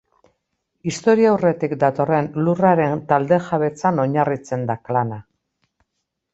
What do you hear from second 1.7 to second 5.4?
datorren lurraren talde-jabetzan oinarritzen da klana.